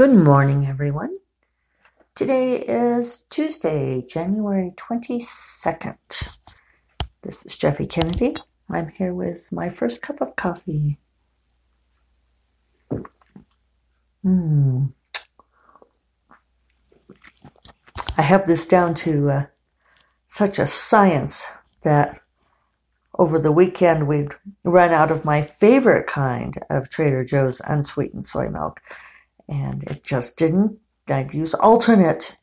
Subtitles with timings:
[0.00, 1.18] Good morning, everyone.
[2.14, 6.38] Today is Tuesday, January 22nd.
[7.20, 8.34] This is Jeffe Kennedy.
[8.70, 10.96] I'm here with my first cup of coffee.
[14.22, 14.86] Hmm.
[18.16, 19.46] I have this down to uh,
[20.26, 21.44] such a science
[21.82, 22.22] that
[23.18, 24.32] over the weekend we'd
[24.64, 28.80] run out of my favorite kind of Trader Joe's unsweetened soy milk
[29.50, 30.78] and it just didn't.
[31.08, 32.38] I'd use alternate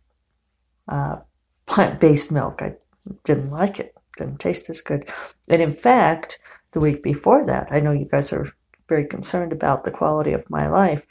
[0.90, 1.18] uh,
[1.66, 2.62] plant-based milk.
[2.62, 2.76] I
[3.24, 3.96] didn't like it.
[4.18, 5.10] Didn't taste as good.
[5.48, 6.40] And in fact,
[6.74, 8.52] the week before that, I know you guys are
[8.90, 11.08] very concerned about the quality of my life.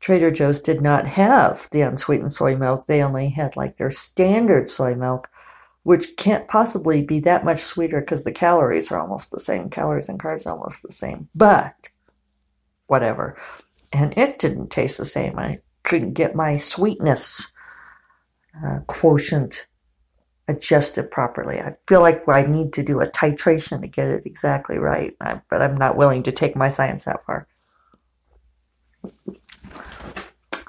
[0.00, 2.86] Trader Joe's did not have the unsweetened soy milk.
[2.86, 5.28] They only had like their standard soy milk,
[5.82, 9.70] which can't possibly be that much sweeter because the calories are almost the same.
[9.70, 11.28] Calories and carbs almost the same.
[11.34, 11.88] But
[12.86, 13.38] whatever
[13.92, 15.38] and it didn't taste the same.
[15.38, 17.52] I couldn't get my sweetness
[18.64, 19.66] uh, quotient
[20.48, 21.60] adjusted properly.
[21.60, 25.62] I feel like I need to do a titration to get it exactly right, but
[25.62, 27.46] I'm not willing to take my science that far.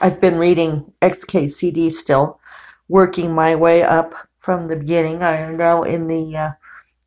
[0.00, 2.40] I've been reading XKCD still,
[2.88, 5.22] working my way up from the beginning.
[5.22, 6.50] I am now in the uh,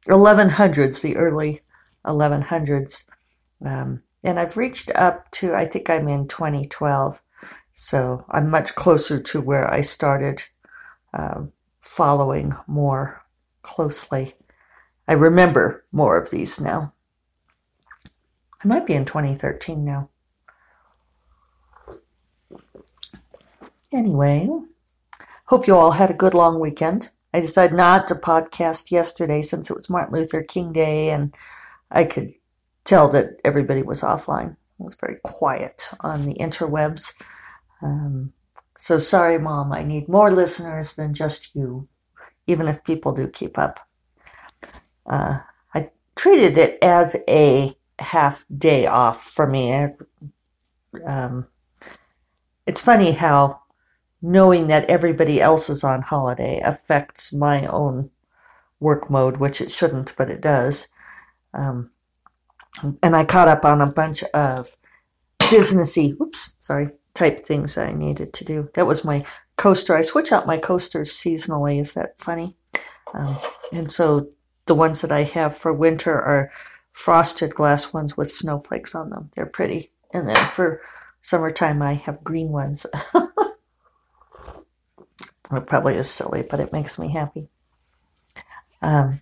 [0.08, 1.62] 1100s, the early
[2.06, 3.10] 1100s.
[3.66, 7.22] Um, and I've reached up to, I think I'm in 2012.
[7.74, 10.44] So I'm much closer to where I started
[11.14, 13.24] um, following more
[13.62, 14.34] closely.
[15.08, 16.94] I remember more of these now.
[18.64, 20.10] I might be in 2013 now.
[23.94, 24.50] Anyway,
[25.46, 27.12] hope you all had a good long weekend.
[27.32, 31.36] I decided not to podcast yesterday since it was Martin Luther King Day and
[31.92, 32.34] I could
[32.86, 34.52] tell that everybody was offline.
[34.52, 37.14] It was very quiet on the interwebs.
[37.82, 38.34] Um,
[38.78, 41.88] so sorry, Mom, I need more listeners than just you,
[42.48, 43.80] even if people do keep up.
[45.06, 45.40] Uh,
[45.74, 49.88] I treated it as a half day off for me.
[51.06, 51.48] Um,
[52.66, 53.62] it's funny how
[54.22, 58.10] knowing that everybody else is on holiday affects my own
[58.80, 60.88] work mode, which it shouldn't, but it does.
[61.54, 61.92] Um,
[63.02, 64.76] and I caught up on a bunch of
[65.40, 68.70] businessy, oops, sorry, type things I needed to do.
[68.76, 69.26] That was my
[69.58, 69.96] coaster.
[69.96, 71.80] I switch out my coasters seasonally.
[71.80, 72.56] Is that funny?
[73.14, 73.38] Um,
[73.72, 74.30] and so
[74.66, 76.52] the ones that I have for winter are
[76.92, 79.30] frosted glass ones with snowflakes on them.
[79.36, 79.92] They're pretty.
[80.14, 80.82] And then for
[81.22, 82.86] summertime, I have green ones.
[85.52, 87.50] it probably is silly, but it makes me happy.
[88.82, 89.22] Um,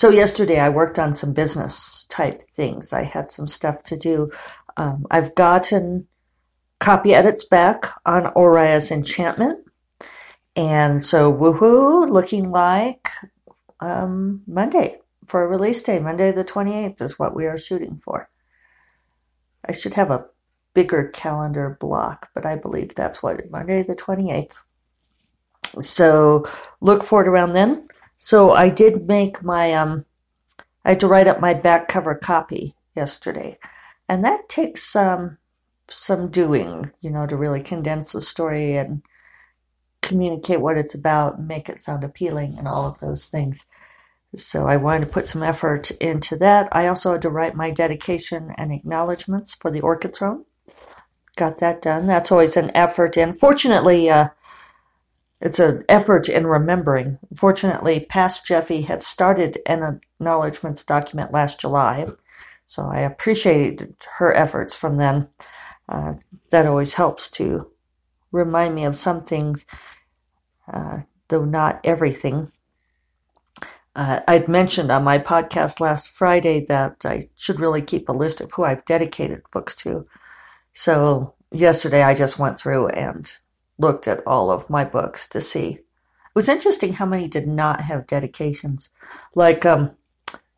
[0.00, 2.94] so yesterday I worked on some business type things.
[2.94, 4.30] I had some stuff to do.
[4.78, 6.06] Um, I've gotten
[6.78, 9.62] copy edits back on Oria's Enchantment.
[10.56, 13.10] And so woohoo, looking like
[13.80, 15.98] um, Monday for a release day.
[15.98, 18.30] Monday the 28th is what we are shooting for.
[19.68, 20.24] I should have a
[20.72, 24.60] bigger calendar block, but I believe that's what Monday the 28th.
[25.82, 26.46] So
[26.80, 27.86] look for it around then.
[28.22, 30.04] So I did make my um
[30.84, 33.58] I had to write up my back cover copy yesterday.
[34.08, 35.38] And that takes um
[35.88, 39.02] some doing, you know, to really condense the story and
[40.02, 43.64] communicate what it's about and make it sound appealing and all of those things.
[44.36, 46.68] So I wanted to put some effort into that.
[46.72, 50.44] I also had to write my dedication and acknowledgments for the Orchid Throne.
[51.36, 52.06] Got that done.
[52.06, 53.16] That's always an effort.
[53.16, 54.28] And fortunately, uh,
[55.40, 57.18] it's an effort in remembering.
[57.34, 62.06] Fortunately, past Jeffe had started an acknowledgments document last July,
[62.66, 65.28] so I appreciated her efforts from then.
[65.88, 66.14] Uh,
[66.50, 67.70] that always helps to
[68.32, 69.66] remind me of some things,
[70.72, 72.52] uh, though not everything.
[73.96, 78.40] Uh, I'd mentioned on my podcast last Friday that I should really keep a list
[78.40, 80.06] of who I've dedicated books to.
[80.74, 83.30] So yesterday I just went through and
[83.80, 85.68] looked at all of my books to see.
[85.68, 88.90] It was interesting how many did not have dedications.
[89.34, 89.92] Like um,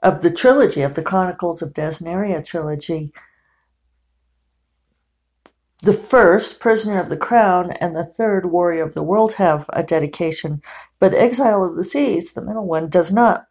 [0.03, 3.13] of the trilogy, of the Chronicles of Dasnaria trilogy,
[5.83, 9.83] the first, Prisoner of the Crown, and the third, Warrior of the World, have a
[9.83, 10.63] dedication,
[11.01, 13.47] but Exile of the Seas, the middle one, does not.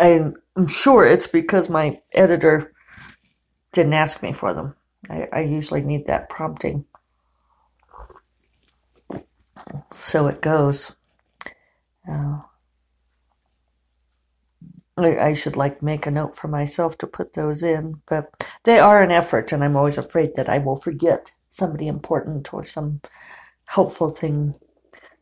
[0.00, 0.34] I'm
[0.66, 2.72] sure it's because my editor
[3.72, 4.74] didn't ask me for them.
[5.08, 6.84] I, I usually need that prompting
[9.92, 10.96] so it goes.
[12.10, 12.40] Uh,
[14.98, 19.02] I should like make a note for myself to put those in, but they are
[19.02, 23.00] an effort, and I'm always afraid that I will forget somebody important or some
[23.64, 24.54] helpful thing.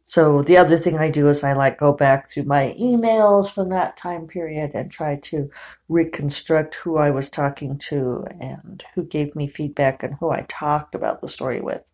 [0.00, 3.70] So the other thing I do is I like go back through my emails from
[3.70, 5.50] that time period and try to
[5.88, 10.94] reconstruct who I was talking to and who gave me feedback and who I talked
[10.94, 11.90] about the story with.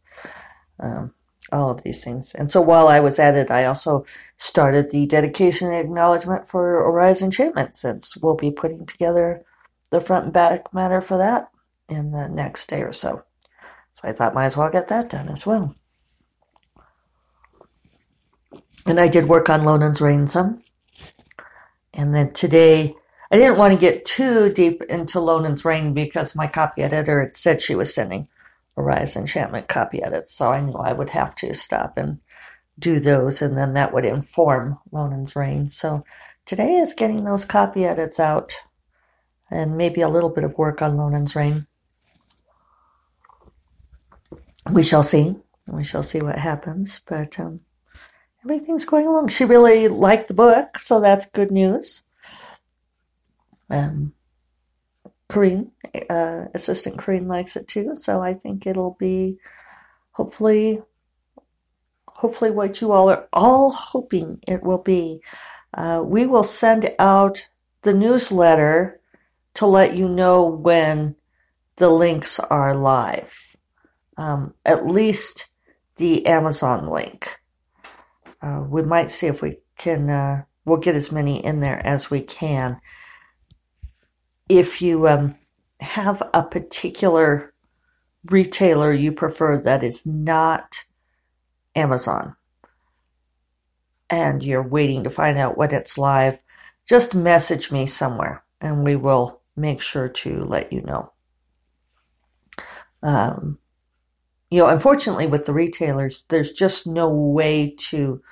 [0.78, 1.14] Um,
[1.52, 2.34] all of these things.
[2.34, 4.04] And so while I was at it, I also
[4.38, 9.44] started the dedication acknowledgement for Oria's Enchantment, since we'll be putting together
[9.90, 11.50] the front and back matter for that
[11.88, 13.22] in the next day or so.
[13.94, 15.74] So I thought might as well get that done as well.
[18.86, 20.62] And I did work on Lonen's Reign some.
[21.94, 22.96] And then today,
[23.30, 27.36] I didn't want to get too deep into Lonen's Reign because my copy editor had
[27.36, 28.28] said she was sending
[28.76, 32.18] Oria's Enchantment copy edits, so I knew I would have to stop and
[32.78, 35.68] do those, and then that would inform Lonen's Reign.
[35.68, 36.04] So
[36.46, 38.54] today is getting those copy edits out,
[39.50, 41.66] and maybe a little bit of work on Lonen's Reign.
[44.70, 45.36] We shall see.
[45.66, 47.60] We shall see what happens, but um,
[48.44, 49.28] everything's going along.
[49.28, 52.02] She really liked the book, so that's good news.
[53.68, 54.12] Um,
[55.32, 55.70] Corrine,
[56.10, 59.38] uh, Assistant Corrine likes it too, so I think it'll be
[60.12, 60.82] hopefully,
[62.06, 65.22] hopefully what you all are all hoping it will be.
[65.72, 67.48] Uh, we will send out
[67.80, 69.00] the newsletter
[69.54, 71.16] to let you know when
[71.76, 73.56] the links are live.
[74.18, 75.46] Um, at least
[75.96, 77.40] the Amazon link.
[78.42, 82.10] Uh, we might see if we can, uh, we'll get as many in there as
[82.10, 82.80] we can
[84.58, 85.34] if you um,
[85.80, 87.54] have a particular
[88.26, 90.84] retailer you prefer that is not
[91.74, 92.36] Amazon
[94.10, 96.38] and you're waiting to find out when it's live,
[96.86, 101.12] just message me somewhere and we will make sure to let you know.
[103.02, 103.58] Um,
[104.50, 108.22] you know, unfortunately, with the retailers, there's just no way to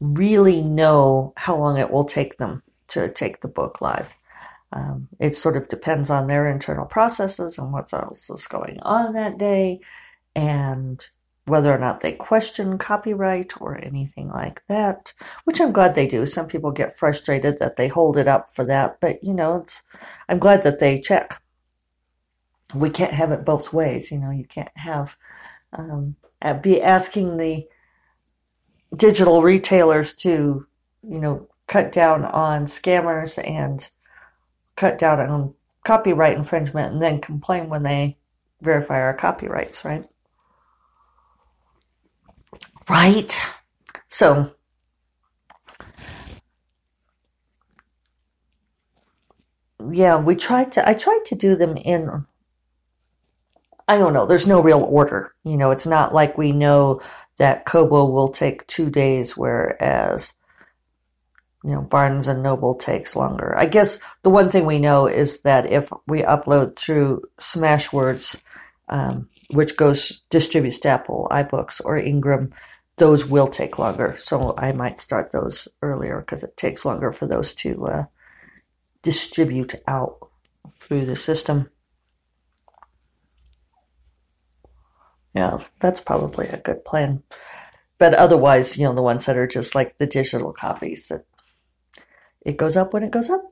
[0.00, 4.16] really know how long it will take them to take the book live.
[4.72, 9.14] Um, it sort of depends on their internal processes and what else is going on
[9.14, 9.80] that day
[10.36, 11.04] and
[11.46, 15.12] whether or not they question copyright or anything like that,
[15.44, 16.24] which I'm glad they do.
[16.24, 19.82] Some people get frustrated that they hold it up for that, but you know, it's
[20.28, 21.42] I'm glad that they check.
[22.72, 25.16] We can't have it both ways, you know, you can't have
[25.72, 26.14] um,
[26.62, 27.66] be asking the
[28.96, 30.66] digital retailers to,
[31.02, 33.88] you know, cut down on scammers and
[34.80, 35.52] cut down on
[35.84, 38.16] copyright infringement and then complain when they
[38.62, 40.08] verify our copyrights, right?
[42.88, 43.38] Right.
[44.08, 44.54] So,
[49.92, 52.24] yeah, we tried to, I tried to do them in,
[53.86, 55.34] I don't know, there's no real order.
[55.44, 57.02] You know, it's not like we know
[57.36, 60.32] that Kobo will take two days, whereas
[61.62, 63.54] you know, Barnes and Noble takes longer.
[63.56, 68.40] I guess the one thing we know is that if we upload through Smashwords,
[68.88, 72.52] um, which goes distributes to Apple iBooks or Ingram,
[72.96, 74.16] those will take longer.
[74.18, 78.04] So I might start those earlier because it takes longer for those to uh,
[79.02, 80.30] distribute out
[80.80, 81.70] through the system.
[85.34, 87.22] Yeah, that's probably a good plan.
[87.98, 91.24] But otherwise, you know, the ones that are just like the digital copies that
[92.42, 93.42] it goes up when it goes up.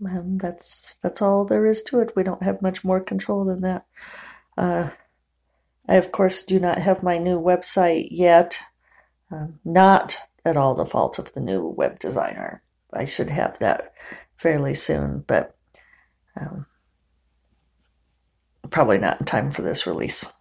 [0.00, 2.14] And that's that's all there is to it.
[2.14, 3.86] We don't have much more control than that.
[4.56, 4.90] Uh,
[5.88, 8.58] I of course do not have my new website yet.
[9.30, 12.62] Um, not at all the fault of the new web designer.
[12.92, 13.92] I should have that
[14.36, 15.56] fairly soon, but
[16.40, 16.64] um,
[18.70, 20.32] probably not in time for this release.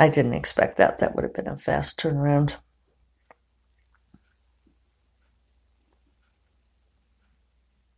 [0.00, 0.98] I didn't expect that.
[0.98, 2.54] That would have been a fast turnaround.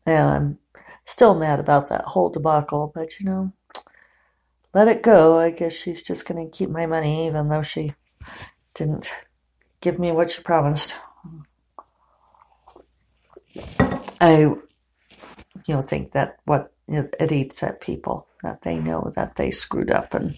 [0.06, 0.59] Yeah, I'm
[1.04, 3.52] still mad about that whole debacle, but you know,
[4.75, 5.38] let it go.
[5.38, 7.94] I guess she's just going to keep my money, even though she
[8.75, 9.11] didn't
[9.80, 10.94] give me what she promised.
[14.21, 14.62] I, you
[15.68, 20.14] know, think that what it eats at people that they know that they screwed up
[20.14, 20.37] and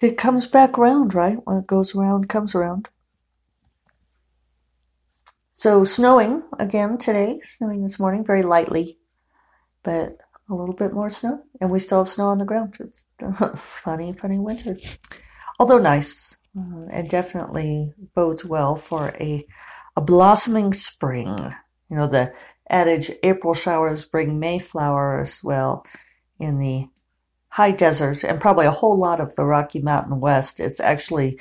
[0.00, 1.38] it comes back around, right?
[1.44, 2.88] When it goes around, comes around.
[5.58, 9.00] So snowing again today, snowing this morning, very lightly,
[9.82, 10.16] but
[10.48, 12.76] a little bit more snow, and we still have snow on the ground.
[12.78, 14.76] It's a funny, funny winter,
[15.58, 19.44] although nice, uh, and definitely bodes well for a
[19.96, 21.52] a blossoming spring.
[21.90, 22.32] You know, the
[22.70, 25.42] adage April showers bring May flowers.
[25.42, 25.84] Well,
[26.38, 26.86] in the
[27.48, 31.36] high desert and probably a whole lot of the Rocky Mountain West, it's actually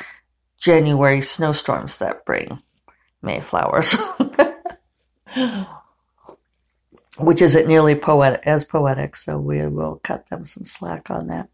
[0.58, 2.64] January snowstorms that bring
[3.22, 3.96] May flowers.
[7.18, 11.50] Which isn't nearly poetic as poetic, so we will cut them some slack on that.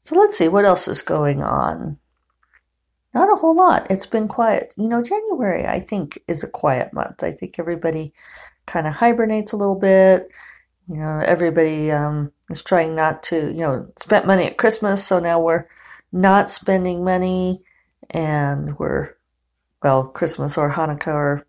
[0.00, 1.98] So let's see what else is going on.
[3.14, 3.86] Not a whole lot.
[3.90, 4.74] It's been quiet.
[4.76, 7.22] You know, January, I think, is a quiet month.
[7.22, 8.12] I think everybody
[8.66, 10.28] kind of hibernates a little bit.
[10.88, 15.20] You know, everybody um, is trying not to, you know, spent money at Christmas, so
[15.20, 15.66] now we're
[16.12, 17.62] not spending money
[18.10, 19.14] and we're,
[19.84, 21.46] well, Christmas or Hanukkah or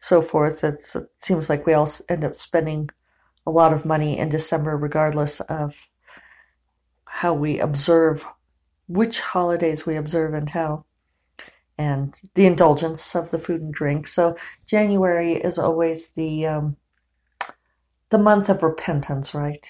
[0.00, 0.64] so forth.
[0.64, 2.88] It's, it seems like we all end up spending
[3.46, 5.88] a lot of money in December, regardless of
[7.04, 8.24] how we observe,
[8.88, 10.86] which holidays we observe and how
[11.78, 14.06] and the indulgence of the food and drink.
[14.06, 16.76] So January is always the um,
[18.08, 19.66] the month of repentance, right?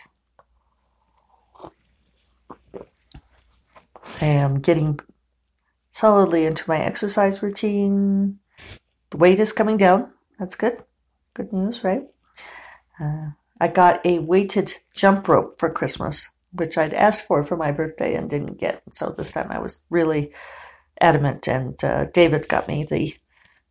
[4.21, 5.01] Am getting
[5.97, 8.39] solidly into my exercise routine.
[9.11, 10.13] The weight is coming down.
[10.39, 10.83] That's good.
[11.33, 12.03] Good news, right?
[13.01, 17.73] Uh, I got a weighted jump rope for Christmas, which I'd asked for for my
[17.73, 18.83] birthday and didn't get.
[18.93, 20.33] So this time I was really
[21.01, 23.17] adamant, and uh, David got me the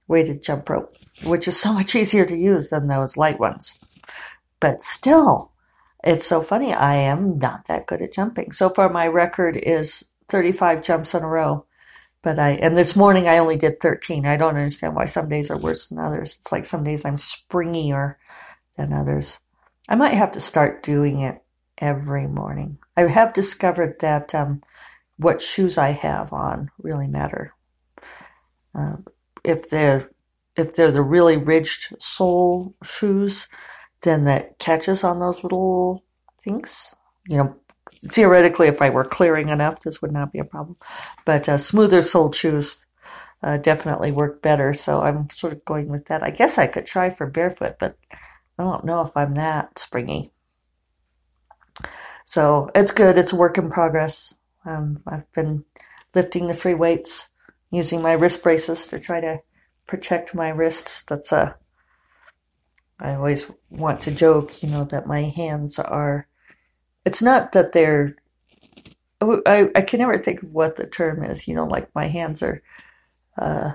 [0.07, 3.79] weighted jump rope, which is so much easier to use than those light ones.
[4.59, 5.51] But still,
[6.03, 6.73] it's so funny.
[6.73, 8.51] I am not that good at jumping.
[8.51, 11.65] So far, my record is 35 jumps in a row.
[12.25, 14.25] But I, and this morning I only did 13.
[14.25, 16.39] I don't understand why some days are worse than others.
[16.41, 18.15] It's like some days I'm springier
[18.75, 19.41] than others.
[19.87, 21.43] I might have to start doing it
[21.77, 22.79] every morning.
[22.97, 24.63] I have discovered that um,
[25.17, 27.53] what shoes I have on really matter.
[28.73, 28.95] Uh,
[29.43, 30.09] if they're
[30.55, 33.47] if they're the really ridged sole shoes,
[34.01, 36.03] then that catches on those little
[36.43, 36.95] things.
[37.27, 37.55] You know,
[38.11, 40.77] theoretically, if I were clearing enough, this would not be a problem.
[41.25, 42.85] But uh, smoother soled shoes
[43.43, 44.73] uh, definitely work better.
[44.73, 46.23] So I'm sort of going with that.
[46.23, 47.97] I guess I could try for barefoot, but
[48.57, 50.31] I don't know if I'm that springy.
[52.25, 53.17] So it's good.
[53.17, 54.33] It's a work in progress.
[54.65, 55.63] Um, I've been
[56.15, 57.29] lifting the free weights
[57.71, 59.41] using my wrist braces to try to
[59.85, 61.03] protect my wrists.
[61.03, 61.55] That's a
[62.99, 66.27] I always want to joke, you know, that my hands are.
[67.05, 68.15] It's not that they're.
[69.21, 71.47] I, I can never think of what the term is.
[71.47, 72.61] You know, like my hands are
[73.37, 73.71] uh,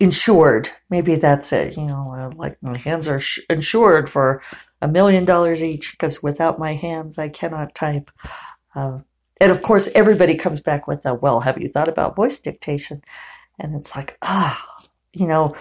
[0.00, 0.70] insured.
[0.90, 1.76] Maybe that's it.
[1.76, 4.42] You know, uh, like my hands are sh- insured for
[4.80, 8.10] a million dollars each because without my hands, I cannot type.
[8.74, 9.00] Uh,
[9.40, 13.02] and of course, everybody comes back with a, well, have you thought about voice dictation?
[13.58, 15.54] And it's like, ah, you know,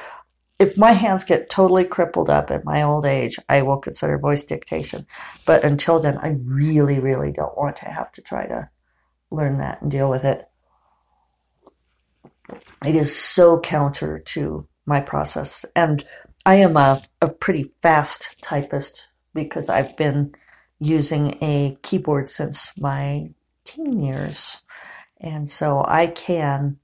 [0.58, 4.46] if my hands get totally crippled up at my old age, I will consider voice
[4.46, 5.06] dictation.
[5.46, 8.70] But until then, I really, really don't want to have to try to
[9.32, 10.48] learn that and deal with it.
[12.86, 15.66] It is so counter to my process.
[15.76, 16.06] And
[16.46, 20.36] I am a, a pretty fast typist because I've been
[20.80, 23.30] using a keyboard since my
[23.64, 24.62] teen years.
[25.20, 26.78] And so I can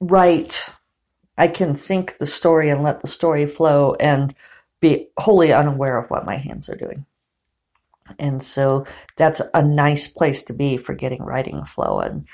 [0.00, 0.64] write,
[1.40, 4.34] I can think the story and let the story flow and
[4.78, 7.06] be wholly unaware of what my hands are doing.
[8.18, 8.84] And so
[9.16, 12.00] that's a nice place to be for getting writing flow.
[12.00, 12.26] And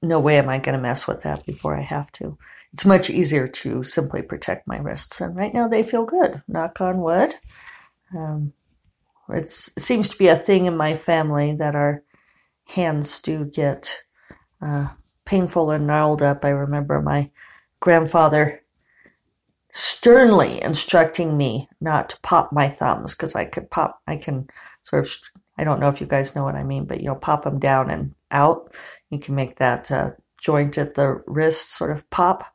[0.00, 2.38] no way am I going to mess with that before I have to.
[2.72, 5.20] It's much easier to simply protect my wrists.
[5.20, 7.34] And right now they feel good, knock on wood.
[8.16, 8.54] Um,
[9.28, 12.02] it seems to be a thing in my family that our
[12.64, 13.94] hands do get
[14.62, 14.88] uh,
[15.26, 16.46] painful and gnarled up.
[16.46, 17.30] I remember my
[17.82, 18.62] grandfather
[19.72, 24.48] sternly instructing me not to pop my thumbs because I could pop, I can
[24.84, 25.12] sort of,
[25.58, 27.58] I don't know if you guys know what I mean, but you know, pop them
[27.58, 28.72] down and out.
[29.10, 30.10] You can make that uh,
[30.40, 32.54] joint at the wrist sort of pop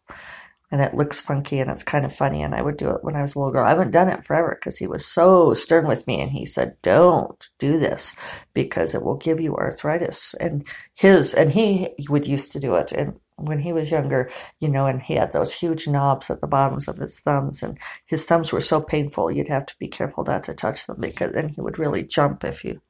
[0.71, 2.41] and it looks funky and it's kind of funny.
[2.41, 3.65] And I would do it when I was a little girl.
[3.65, 6.77] I haven't done it forever because he was so stern with me and he said,
[6.81, 8.15] don't do this
[8.53, 10.35] because it will give you arthritis.
[10.39, 12.91] And his, and he would used to do it.
[12.91, 14.29] And when he was younger,
[14.59, 17.77] you know, and he had those huge knobs at the bottoms of his thumbs and
[18.05, 19.31] his thumbs were so painful.
[19.31, 22.43] You'd have to be careful not to touch them because then he would really jump
[22.43, 22.81] if you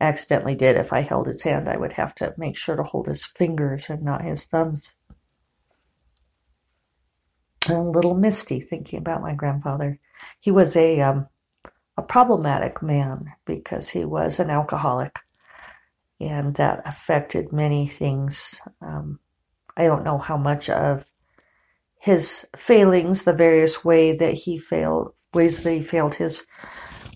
[0.00, 0.76] accidentally did.
[0.76, 3.90] If I held his hand, I would have to make sure to hold his fingers
[3.90, 4.92] and not his thumbs
[7.68, 9.98] a little misty thinking about my grandfather.
[10.40, 11.28] He was a um,
[11.96, 15.18] a problematic man because he was an alcoholic,
[16.20, 18.60] and that affected many things.
[18.80, 19.18] Um,
[19.78, 21.04] I don't know how much of
[22.00, 26.44] his failings, the various way that he failed, ways that he failed his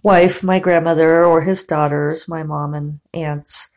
[0.05, 3.69] wife, my grandmother, or his daughters, my mom and aunts,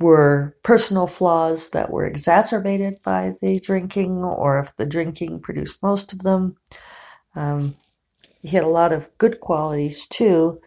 [0.00, 6.14] were personal flaws that were exacerbated by the drinking, or if the drinking produced most
[6.14, 6.56] of them.
[7.36, 7.76] Um,
[8.40, 10.60] he had a lot of good qualities too,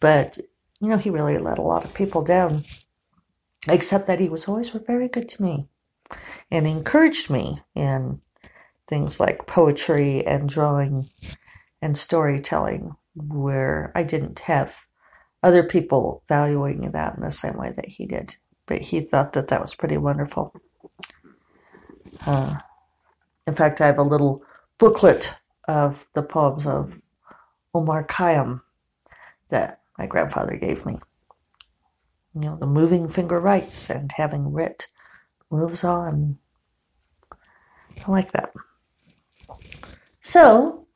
[0.00, 0.38] but
[0.80, 2.64] you know, he really let a lot of people down,
[3.68, 5.68] except that he was always very good to me
[6.50, 8.20] and encouraged me in
[8.88, 11.10] things like poetry and drawing
[11.82, 14.86] and storytelling, where I didn't have
[15.42, 18.36] other people valuing that in the same way that he did.
[18.66, 20.54] But he thought that that was pretty wonderful.
[22.26, 22.56] Uh,
[23.46, 24.42] in fact, I have a little
[24.78, 25.34] booklet
[25.66, 27.00] of the poems of
[27.74, 28.62] Omar Khayyam
[29.48, 30.98] that my grandfather gave me.
[32.34, 34.88] You know, the moving finger writes and having writ
[35.50, 36.38] moves on.
[37.32, 38.52] I like that.
[40.22, 40.86] So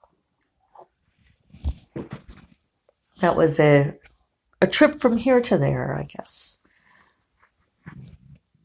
[3.21, 3.94] that was a
[4.61, 6.61] a trip from here to there, I guess.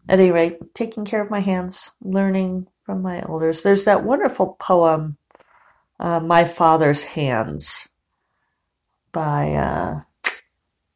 [0.10, 3.64] At any rate, taking care of my hands, learning from my elders.
[3.64, 5.18] There's that wonderful poem,
[6.00, 7.90] uh, "My Father's Hands,"
[9.12, 9.54] by.
[9.54, 10.02] Uh,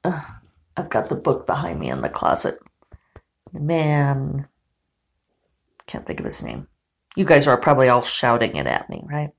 [0.03, 0.21] uh,
[0.77, 2.59] I've got the book behind me in the closet.
[3.51, 4.47] Man
[5.91, 6.67] can't think of his name.
[7.15, 9.31] You guys are probably all shouting it at me, right?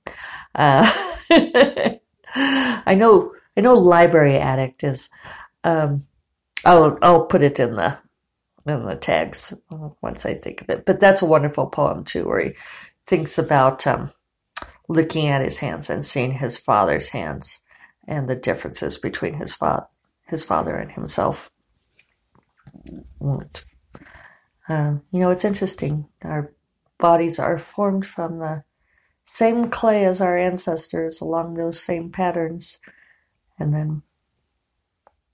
[0.54, 0.92] Uh,
[2.34, 3.32] I know.
[3.56, 3.74] I know.
[3.74, 5.08] Library addict is.
[5.64, 6.06] Um,
[6.64, 7.98] I'll I'll put it in the
[8.66, 9.54] in the tags
[10.02, 10.84] once I think of it.
[10.84, 12.50] But that's a wonderful poem too, where he
[13.06, 14.12] thinks about um,
[14.88, 17.60] looking at his hands and seeing his father's hands
[18.06, 19.86] and the differences between his father
[20.26, 21.50] his father and himself.
[22.84, 23.64] It's,
[24.72, 26.06] uh, you know, it's interesting.
[26.22, 26.52] Our
[26.98, 28.64] bodies are formed from the
[29.26, 32.78] same clay as our ancestors along those same patterns.
[33.58, 34.02] And then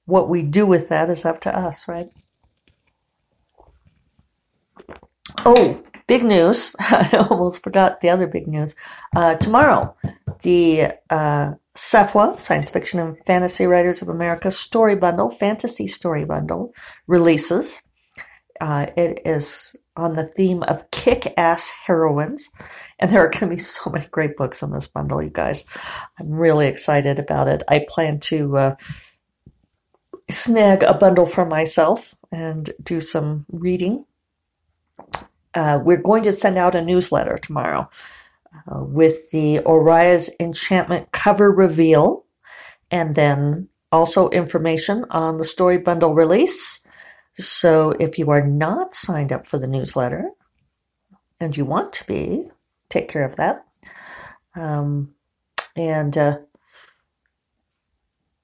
[0.06, 2.10] what we do with that is up to us, right?
[5.44, 6.74] Oh, big news.
[6.80, 8.74] I almost forgot the other big news.
[9.14, 9.94] Uh, tomorrow,
[10.42, 16.74] the uh, Science Fiction and Fantasy Writers of America Story Bundle, Fantasy Story Bundle,
[17.06, 17.82] releases.
[18.60, 22.48] Uh, it is on the theme of kick ass heroines.
[22.98, 25.64] And there are going to be so many great books in this bundle, you guys.
[26.18, 27.62] I'm really excited about it.
[27.68, 28.76] I plan to uh,
[30.30, 34.04] snag a bundle for myself and do some reading.
[35.54, 37.88] Uh, we're going to send out a newsletter tomorrow
[38.54, 42.24] uh, with the Oria's Enchantment cover reveal,
[42.90, 46.86] and then also information on the story bundle release.
[47.38, 50.30] So if you are not signed up for the newsletter
[51.40, 52.50] and you want to be,
[52.88, 53.64] take care of that.
[54.54, 55.14] Um,
[55.76, 56.38] and uh,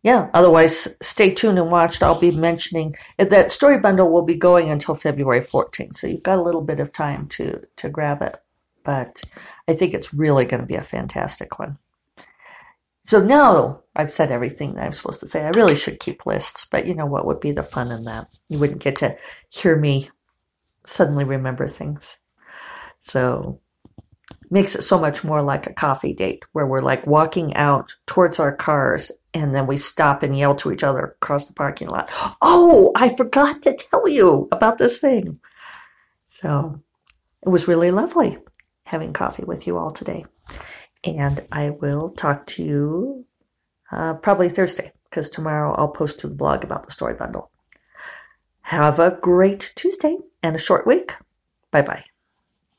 [0.03, 2.03] yeah, otherwise, stay tuned and watch.
[2.03, 6.39] I'll be mentioning that story bundle will be going until February 14th, so you've got
[6.39, 8.45] a little bit of time to to grab it
[8.85, 9.23] but
[9.67, 11.79] I think it's really going to be a fantastic one.
[13.05, 15.43] So now I've said everything that I'm supposed to say.
[15.43, 18.29] I really should keep lists, but you know what would be the fun in that?
[18.49, 19.17] You wouldn't get to
[19.51, 20.11] hear me
[20.87, 22.19] suddenly remember things.
[23.01, 23.61] So
[24.51, 28.39] makes it so much more like a coffee date where we're like walking out towards
[28.39, 32.09] our cars and then we stop and yell to each other across the parking lot.
[32.41, 35.41] Oh, I forgot to tell you about this thing.
[36.27, 36.81] So
[37.43, 38.39] it was really lovely
[38.85, 40.25] having coffee with you all today.
[41.05, 43.27] And I will talk to you
[43.93, 47.51] uh, probably Thursday, because tomorrow I'll post to the blog about the story bundle.
[48.63, 51.13] Have a great Tuesday and a short week.
[51.71, 52.05] Bye bye.